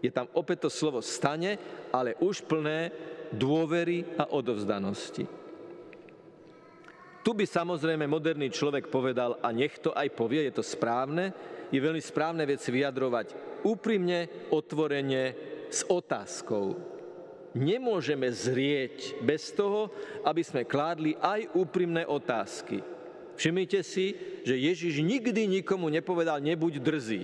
Je 0.00 0.10
tam 0.10 0.26
opäť 0.34 0.66
to 0.66 0.70
slovo 0.72 0.98
stane, 1.04 1.60
ale 1.92 2.18
už 2.18 2.42
plné 2.48 2.90
dôvery 3.34 4.04
a 4.20 4.28
odovzdanosti. 4.30 5.24
Tu 7.22 7.30
by 7.30 7.46
samozrejme 7.46 8.10
moderný 8.10 8.50
človek 8.50 8.90
povedal, 8.90 9.38
a 9.38 9.54
nech 9.54 9.78
to 9.78 9.94
aj 9.94 10.10
povie, 10.10 10.42
je 10.50 10.58
to 10.58 10.64
správne, 10.66 11.30
je 11.70 11.78
veľmi 11.78 12.02
správne 12.02 12.42
veci 12.42 12.74
vyjadrovať 12.74 13.60
úprimne, 13.62 14.50
otvorene, 14.50 15.52
s 15.72 15.88
otázkou. 15.88 16.76
Nemôžeme 17.56 18.28
zrieť 18.28 19.22
bez 19.24 19.52
toho, 19.52 19.88
aby 20.24 20.42
sme 20.44 20.68
kládli 20.68 21.16
aj 21.16 21.52
úprimné 21.56 22.04
otázky. 22.04 22.84
Všimnite 23.36 23.80
si, 23.80 24.12
že 24.44 24.56
Ježiš 24.56 25.00
nikdy 25.00 25.48
nikomu 25.48 25.88
nepovedal, 25.88 26.44
nebuď 26.44 26.80
drzý. 26.80 27.22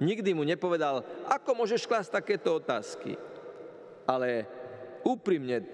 Nikdy 0.00 0.32
mu 0.32 0.48
nepovedal, 0.48 1.04
ako 1.28 1.50
môžeš 1.52 1.84
klásť 1.84 2.16
takéto 2.16 2.56
otázky. 2.56 3.20
Ale 4.08 4.48
úprimne, 5.06 5.64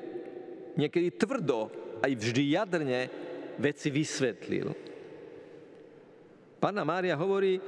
niekedy 0.77 1.15
tvrdo, 1.15 1.73
aj 2.05 2.13
vždy 2.13 2.43
jadrne 2.53 3.01
veci 3.57 3.89
vysvetlil. 3.89 4.69
Pána 6.61 6.85
Mária 6.85 7.17
hovorí 7.17 7.61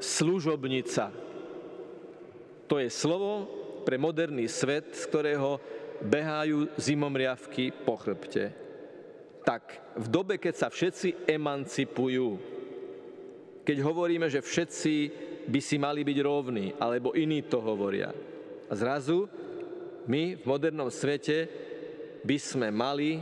služobnica. 0.00 1.12
To 2.68 2.80
je 2.80 2.88
slovo 2.88 3.48
pre 3.84 4.00
moderný 4.00 4.48
svet, 4.48 4.96
z 4.96 5.04
ktorého 5.08 5.60
behajú 6.00 6.72
zimomriavky 6.80 7.72
po 7.84 7.96
chrbte. 8.00 8.52
Tak 9.44 9.96
v 10.00 10.06
dobe, 10.08 10.34
keď 10.40 10.54
sa 10.56 10.68
všetci 10.72 11.28
emancipujú, 11.28 12.40
keď 13.64 13.76
hovoríme, 13.80 14.28
že 14.28 14.44
všetci 14.44 14.94
by 15.48 15.60
si 15.60 15.76
mali 15.76 16.00
byť 16.00 16.18
rovní, 16.24 16.72
alebo 16.80 17.12
iní 17.12 17.44
to 17.44 17.60
hovoria. 17.60 18.12
A 18.68 18.72
zrazu 18.72 19.28
my 20.04 20.36
v 20.36 20.44
modernom 20.44 20.92
svete 20.92 21.48
by 22.24 22.36
sme 22.40 22.68
mali 22.72 23.20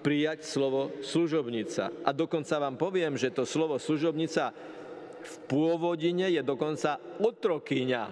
prijať 0.00 0.44
slovo 0.48 1.00
služobnica. 1.04 2.04
A 2.04 2.10
dokonca 2.16 2.56
vám 2.56 2.76
poviem, 2.80 3.20
že 3.20 3.32
to 3.32 3.44
slovo 3.44 3.76
služobnica 3.76 4.52
v 5.20 5.34
pôvodine 5.44 6.32
je 6.32 6.40
dokonca 6.40 6.96
otrokyňa, 7.20 8.04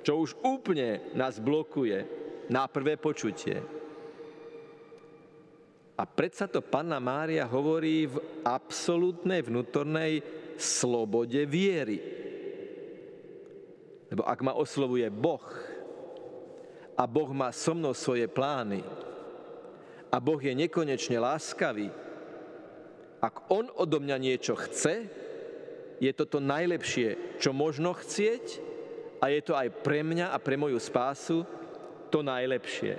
čo 0.00 0.24
už 0.24 0.40
úplne 0.40 1.12
nás 1.12 1.36
blokuje 1.36 2.04
na 2.48 2.64
prvé 2.64 2.96
počutie. 2.96 3.60
A 6.00 6.08
predsa 6.08 6.48
to 6.48 6.64
Panna 6.64 6.96
Mária 6.96 7.44
hovorí 7.44 8.08
v 8.08 8.16
absolútnej 8.40 9.44
vnútornej 9.44 10.24
slobode 10.56 11.44
viery. 11.44 12.00
Lebo 14.08 14.24
ak 14.24 14.40
ma 14.40 14.56
oslovuje 14.56 15.12
Boh 15.12 15.44
a 17.00 17.08
Boh 17.08 17.32
má 17.32 17.48
so 17.48 17.72
mnou 17.72 17.96
svoje 17.96 18.28
plány, 18.28 18.84
a 20.10 20.16
Boh 20.18 20.42
je 20.42 20.52
nekonečne 20.52 21.16
láskavý, 21.22 21.88
ak 23.22 23.46
On 23.48 23.70
odo 23.78 24.02
mňa 24.02 24.16
niečo 24.18 24.58
chce, 24.58 25.06
je 26.02 26.10
to 26.12 26.40
najlepšie, 26.40 27.38
čo 27.38 27.54
možno 27.54 27.94
chcieť 27.94 28.44
a 29.20 29.28
je 29.28 29.40
to 29.44 29.52
aj 29.54 29.68
pre 29.84 30.00
mňa 30.00 30.32
a 30.32 30.36
pre 30.40 30.56
moju 30.56 30.80
spásu 30.80 31.44
to 32.08 32.24
najlepšie. 32.24 32.96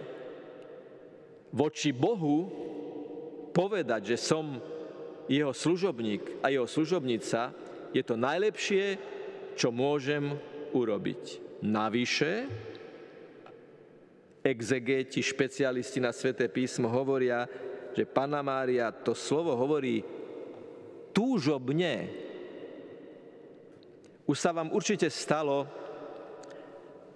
Voči 1.51 1.91
Bohu 1.91 2.47
povedať, 3.51 4.15
že 4.15 4.17
som 4.21 4.61
jeho 5.27 5.51
služobník 5.51 6.39
a 6.45 6.53
jeho 6.53 6.69
služobnica, 6.69 7.51
je 7.91 8.03
to 8.05 8.15
najlepšie, 8.15 8.95
čo 9.57 9.73
môžem 9.73 10.31
urobiť. 10.71 11.43
Navyše, 11.65 12.31
exegeti, 14.41 15.21
špecialisti 15.21 16.01
na 16.01 16.09
Sveté 16.09 16.49
písmo 16.49 16.89
hovoria, 16.89 17.45
že 17.93 18.09
Pana 18.09 18.41
Mária 18.41 18.89
to 18.89 19.13
slovo 19.13 19.53
hovorí 19.53 20.01
túžobne. 21.13 22.09
Už 24.25 24.37
sa 24.39 24.55
vám 24.55 24.73
určite 24.73 25.11
stalo, 25.11 25.67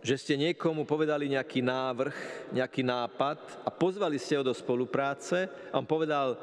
že 0.06 0.22
ste 0.22 0.38
niekomu 0.38 0.86
povedali 0.86 1.26
nejaký 1.34 1.66
návrh, 1.66 2.16
nejaký 2.54 2.86
nápad 2.86 3.66
a 3.66 3.70
pozvali 3.74 4.22
ste 4.22 4.38
ho 4.38 4.46
do 4.46 4.54
spolupráce 4.54 5.50
a 5.74 5.82
on 5.82 5.88
povedal, 5.90 6.38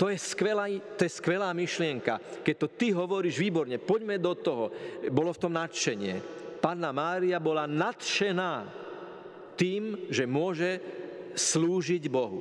to 0.00 0.08
je, 0.08 0.16
skvelá, 0.16 0.72
to 0.96 1.04
je 1.04 1.12
skvelá 1.12 1.52
myšlienka. 1.52 2.40
Keď 2.40 2.56
to 2.56 2.68
ty 2.72 2.96
hovoríš 2.96 3.36
výborne, 3.36 3.76
poďme 3.76 4.16
do 4.16 4.32
toho. 4.32 4.72
Bolo 5.12 5.36
v 5.36 5.42
tom 5.42 5.52
nadšenie. 5.52 6.14
Panna 6.64 6.88
Mária 6.94 7.36
bola 7.36 7.68
nadšená 7.68 8.81
tým, 9.56 10.08
že 10.08 10.24
môže 10.24 10.80
slúžiť 11.36 12.04
Bohu. 12.12 12.40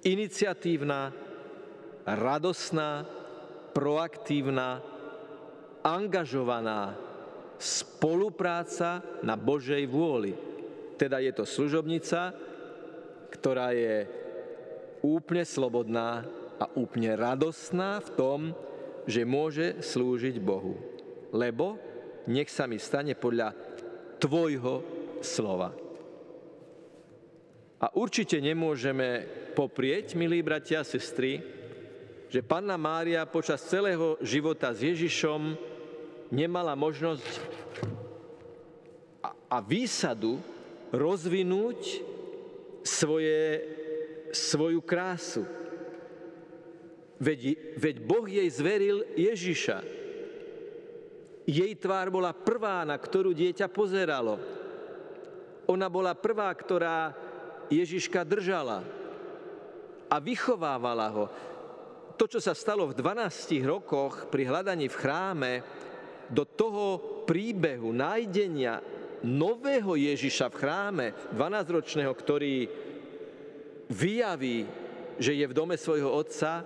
Iniciatívna, 0.00 1.12
radosná, 2.08 3.04
proaktívna, 3.76 4.80
angažovaná, 5.84 6.96
spolupráca 7.60 9.04
na 9.20 9.36
Božej 9.36 9.84
vôli. 9.84 10.32
Teda 10.96 11.20
je 11.20 11.32
to 11.36 11.44
služobnica, 11.44 12.32
ktorá 13.28 13.76
je 13.76 14.08
úplne 15.04 15.44
slobodná 15.44 16.24
a 16.60 16.64
úplne 16.76 17.16
radostná 17.16 18.00
v 18.04 18.10
tom, 18.16 18.40
že 19.08 19.24
môže 19.24 19.80
slúžiť 19.80 20.36
Bohu. 20.40 20.76
Lebo 21.32 21.76
nech 22.28 22.52
sa 22.52 22.68
mi 22.68 22.76
stane 22.76 23.16
podľa 23.16 23.52
tvojho 24.20 24.99
slova. 25.20 25.72
A 27.80 27.86
určite 27.96 28.36
nemôžeme 28.36 29.24
poprieť, 29.56 30.12
milí 30.12 30.44
bratia 30.44 30.84
a 30.84 30.88
sestry, 30.88 31.40
že 32.28 32.44
Panna 32.44 32.76
Mária 32.76 33.24
počas 33.24 33.64
celého 33.64 34.20
života 34.20 34.68
s 34.70 34.84
Ježišom 34.84 35.56
nemala 36.28 36.76
možnosť 36.76 37.26
a, 39.50 39.58
výsadu 39.64 40.38
rozvinúť 40.92 42.04
svoje, 42.86 43.64
svoju 44.30 44.84
krásu. 44.84 45.42
Veď, 47.16 47.56
veď 47.80 47.96
Boh 48.00 48.28
jej 48.28 48.48
zveril 48.48 49.04
Ježiša. 49.16 49.82
Jej 51.48 51.72
tvár 51.80 52.12
bola 52.12 52.36
prvá, 52.36 52.84
na 52.86 52.94
ktorú 52.94 53.34
dieťa 53.34 53.66
pozeralo. 53.72 54.59
Ona 55.70 55.86
bola 55.86 56.18
prvá, 56.18 56.50
ktorá 56.50 57.14
Ježiška 57.70 58.26
držala 58.26 58.82
a 60.10 60.16
vychovávala 60.18 61.08
ho. 61.14 61.24
To, 62.18 62.26
čo 62.26 62.42
sa 62.42 62.58
stalo 62.58 62.90
v 62.90 62.98
12 62.98 63.62
rokoch 63.62 64.26
pri 64.26 64.50
hľadaní 64.50 64.90
v 64.90 64.98
chráme, 64.98 65.52
do 66.30 66.42
toho 66.42 66.98
príbehu 67.26 67.90
nájdenia 67.94 68.82
nového 69.22 69.94
Ježiša 69.94 70.50
v 70.50 70.58
chráme, 70.58 71.06
12-ročného, 71.34 72.12
ktorý 72.14 72.56
vyjaví, 73.90 74.66
že 75.18 75.34
je 75.34 75.46
v 75.46 75.56
dome 75.56 75.74
svojho 75.74 76.10
otca, 76.10 76.62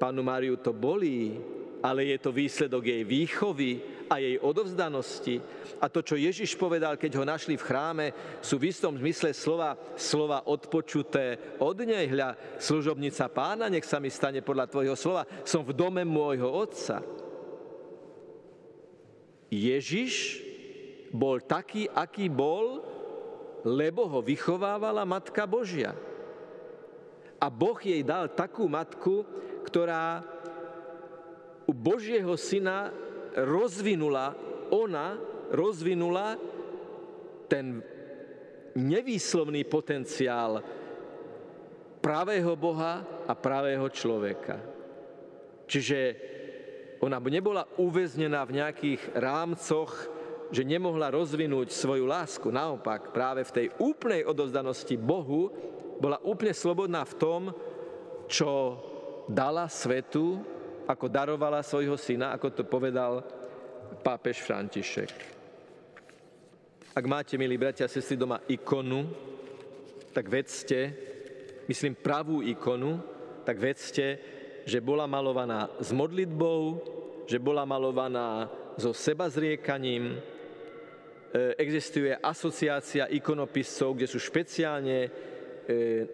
pánu 0.00 0.24
Máriu 0.24 0.56
to 0.56 0.72
bolí, 0.72 1.36
ale 1.84 2.12
je 2.12 2.18
to 2.20 2.32
výsledok 2.32 2.84
jej 2.88 3.04
výchovy 3.04 3.99
a 4.10 4.18
jej 4.18 4.42
odovzdanosti. 4.42 5.38
A 5.78 5.86
to, 5.86 6.02
čo 6.02 6.18
Ježiš 6.18 6.58
povedal, 6.58 6.98
keď 6.98 7.22
ho 7.22 7.24
našli 7.24 7.54
v 7.54 7.62
chráme, 7.62 8.06
sú 8.42 8.58
v 8.58 8.74
istom 8.74 8.98
zmysle 8.98 9.30
slova, 9.30 9.78
slova 9.94 10.42
odpočuté 10.50 11.38
od 11.62 11.78
nej. 11.86 12.10
Hľa, 12.10 12.58
služobnica 12.58 13.30
pána, 13.30 13.70
nech 13.70 13.86
sa 13.86 14.02
mi 14.02 14.10
stane 14.10 14.42
podľa 14.42 14.66
tvojho 14.66 14.98
slova. 14.98 15.22
Som 15.46 15.62
v 15.62 15.78
dome 15.78 16.02
môjho 16.02 16.50
otca. 16.50 17.06
Ježiš 19.46 20.42
bol 21.14 21.38
taký, 21.38 21.86
aký 21.86 22.26
bol, 22.26 22.82
lebo 23.62 24.10
ho 24.10 24.18
vychovávala 24.26 25.06
Matka 25.06 25.46
Božia. 25.46 25.94
A 27.38 27.46
Boh 27.46 27.78
jej 27.78 28.02
dal 28.02 28.26
takú 28.26 28.66
matku, 28.66 29.22
ktorá 29.64 30.26
u 31.64 31.72
Božieho 31.72 32.34
syna 32.34 32.90
rozvinula, 33.36 34.34
ona 34.70 35.18
rozvinula 35.50 36.38
ten 37.50 37.82
nevýslovný 38.78 39.66
potenciál 39.66 40.62
pravého 41.98 42.54
Boha 42.54 43.02
a 43.26 43.32
pravého 43.34 43.86
človeka. 43.90 44.62
Čiže 45.66 45.98
ona 47.00 47.18
nebola 47.18 47.66
uväznená 47.80 48.44
v 48.46 48.60
nejakých 48.62 49.02
rámcoch, 49.16 49.90
že 50.50 50.66
nemohla 50.66 51.14
rozvinúť 51.14 51.70
svoju 51.70 52.04
lásku. 52.04 52.50
Naopak, 52.50 53.14
práve 53.14 53.46
v 53.46 53.54
tej 53.54 53.66
úplnej 53.78 54.26
odozdanosti 54.26 54.98
Bohu 54.98 55.50
bola 56.02 56.18
úplne 56.26 56.50
slobodná 56.50 57.06
v 57.06 57.14
tom, 57.16 57.42
čo 58.26 58.50
dala 59.30 59.70
svetu, 59.70 60.42
ako 60.90 61.06
darovala 61.06 61.62
svojho 61.62 61.94
syna, 61.94 62.34
ako 62.34 62.50
to 62.50 62.62
povedal 62.66 63.22
pápež 64.02 64.42
František. 64.42 65.14
Ak 66.90 67.04
máte, 67.06 67.38
milí 67.38 67.54
bratia 67.54 67.86
a 67.86 67.92
sestry, 67.92 68.18
doma 68.18 68.42
ikonu, 68.50 69.06
tak 70.10 70.26
vedzte, 70.26 70.90
myslím 71.70 71.94
pravú 71.94 72.42
ikonu, 72.42 72.98
tak 73.46 73.62
vedzte, 73.62 74.18
že 74.66 74.82
bola 74.82 75.06
malovaná 75.06 75.70
s 75.78 75.94
modlitbou, 75.94 76.82
že 77.30 77.38
bola 77.38 77.62
malovaná 77.62 78.50
so 78.74 78.90
sebazriekaním. 78.90 80.18
E, 81.30 81.54
existuje 81.62 82.10
asociácia 82.18 83.06
ikonopiscov, 83.06 83.94
kde 83.94 84.06
sú 84.10 84.18
špeciálne 84.18 85.29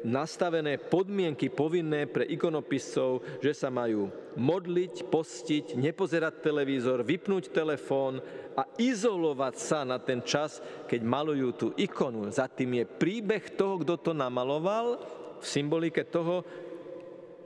nastavené 0.05 0.77
podmienky 0.79 1.49
povinné 1.49 2.07
pre 2.07 2.29
ikonopiscov, 2.29 3.41
že 3.41 3.53
sa 3.57 3.73
majú 3.73 4.09
modliť, 4.37 5.09
postiť, 5.09 5.67
nepozerať 5.81 6.45
televízor, 6.45 7.01
vypnúť 7.03 7.51
telefón 7.51 8.21
a 8.57 8.69
izolovať 8.77 9.55
sa 9.57 9.81
na 9.85 9.97
ten 9.97 10.21
čas, 10.21 10.61
keď 10.89 11.01
malujú 11.05 11.49
tú 11.57 11.69
ikonu. 11.77 12.29
Za 12.29 12.49
tým 12.49 12.81
je 12.81 12.85
príbeh 12.85 13.57
toho, 13.57 13.81
kto 13.81 13.97
to 14.01 14.13
namaloval, 14.13 15.01
v 15.41 15.45
symbolike 15.45 16.01
toho, 16.09 16.45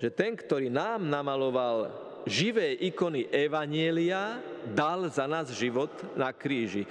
že 0.00 0.08
ten, 0.14 0.32
ktorý 0.38 0.72
nám 0.72 1.04
namaloval 1.04 1.90
živé 2.24 2.76
ikony 2.78 3.28
Evanielia, 3.28 4.40
dal 4.72 5.08
za 5.08 5.26
nás 5.26 5.52
život 5.52 5.90
na 6.16 6.32
kríži. 6.32 6.84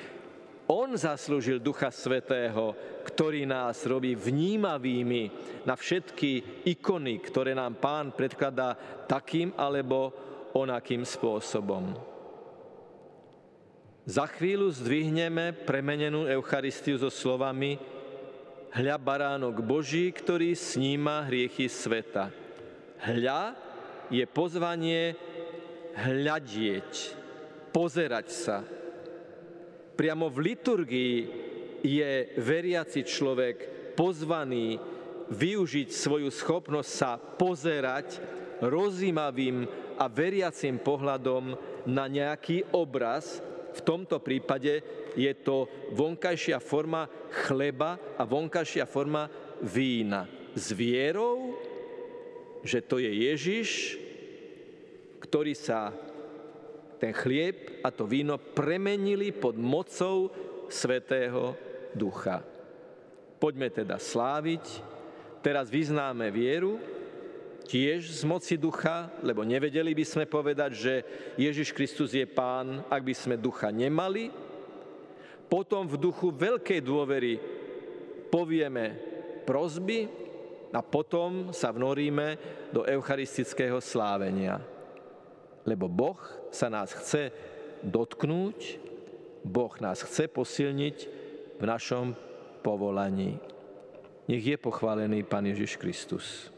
On 0.69 0.93
zaslúžil 0.93 1.57
Ducha 1.57 1.89
Svetého, 1.89 2.77
ktorý 3.01 3.41
nás 3.49 3.81
robí 3.89 4.13
vnímavými 4.13 5.33
na 5.65 5.73
všetky 5.73 6.61
ikony, 6.69 7.17
ktoré 7.25 7.57
nám 7.57 7.81
Pán 7.81 8.13
predkladá 8.13 8.77
takým 9.09 9.49
alebo 9.57 10.13
onakým 10.53 11.01
spôsobom. 11.01 11.97
Za 14.05 14.29
chvíľu 14.29 14.69
zdvihneme 14.69 15.57
premenenú 15.65 16.29
Eucharistiu 16.29 17.01
so 17.01 17.09
slovami 17.09 17.81
Hľa 18.69 19.01
baránok 19.01 19.65
Boží, 19.65 20.13
ktorý 20.13 20.53
sníma 20.53 21.25
hriechy 21.25 21.65
sveta. 21.65 22.29
Hľa 23.01 23.57
je 24.13 24.21
pozvanie 24.29 25.17
hľadieť, 25.97 27.17
pozerať 27.73 28.27
sa. 28.29 28.57
Priamo 29.99 30.31
v 30.31 30.55
liturgii 30.55 31.15
je 31.83 32.31
veriaci 32.39 33.03
človek 33.03 33.57
pozvaný 33.99 34.79
využiť 35.27 35.91
svoju 35.91 36.31
schopnosť 36.31 36.87
sa 36.87 37.19
pozerať 37.19 38.23
rozímavým 38.63 39.67
a 39.99 40.07
veriacim 40.07 40.79
pohľadom 40.79 41.51
na 41.91 42.07
nejaký 42.07 42.71
obraz. 42.71 43.43
V 43.75 43.83
tomto 43.83 44.23
prípade 44.23 44.79
je 45.19 45.33
to 45.43 45.67
vonkajšia 45.91 46.63
forma 46.63 47.11
chleba 47.43 47.99
a 48.15 48.23
vonkajšia 48.23 48.87
forma 48.87 49.27
vína. 49.59 50.31
S 50.55 50.71
vierou 50.71 51.59
že 52.63 52.83
to 52.83 52.99
je 52.99 53.07
Ježiš, 53.07 53.95
ktorí 55.23 55.55
sa 55.55 55.95
ten 56.99 57.15
chlieb 57.15 57.79
a 57.81 57.89
to 57.89 58.03
víno 58.03 58.35
premenili 58.35 59.31
pod 59.31 59.55
mocou 59.55 60.29
Svetého 60.67 61.55
Ducha. 61.95 62.43
Poďme 63.39 63.71
teda 63.71 63.95
sláviť, 63.95 64.83
teraz 65.39 65.71
vyznáme 65.71 66.27
vieru, 66.29 66.77
tiež 67.69 68.11
z 68.11 68.21
moci 68.27 68.59
ducha, 68.59 69.07
lebo 69.23 69.47
nevedeli 69.47 69.95
by 69.95 70.05
sme 70.05 70.25
povedať, 70.27 70.71
že 70.75 70.93
Ježiš 71.39 71.71
Kristus 71.71 72.11
je 72.11 72.27
pán, 72.27 72.83
ak 72.91 73.01
by 73.05 73.13
sme 73.15 73.35
ducha 73.39 73.71
nemali. 73.71 74.33
Potom 75.47 75.85
v 75.87 75.97
duchu 75.97 76.29
veľkej 76.33 76.81
dôvery 76.81 77.37
povieme 78.29 78.85
prozby 79.47 80.09
a 80.69 80.81
potom 80.85 81.49
sa 81.49 81.73
vnoríme 81.73 82.37
do 82.69 82.85
eucharistického 82.85 83.81
slávenia. 83.81 84.78
Lebo 85.69 85.85
Boh 85.85 86.17
sa 86.49 86.65
nás 86.65 86.89
chce 86.89 87.29
dotknúť, 87.85 88.81
Boh 89.45 89.73
nás 89.77 90.01
chce 90.01 90.25
posilniť 90.25 90.97
v 91.61 91.63
našom 91.63 92.17
povolaní. 92.65 93.37
Nech 94.25 94.41
je 94.41 94.57
pochválený 94.57 95.21
Pán 95.29 95.45
Ježiš 95.45 95.77
Kristus. 95.77 96.49